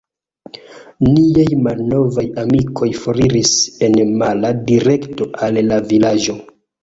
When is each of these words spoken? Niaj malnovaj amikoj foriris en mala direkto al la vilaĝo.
Niaj 1.09 1.57
malnovaj 1.65 2.23
amikoj 2.45 2.89
foriris 3.01 3.53
en 3.89 3.99
mala 4.23 4.53
direkto 4.71 5.29
al 5.49 5.63
la 5.69 5.81
vilaĝo. 5.93 6.39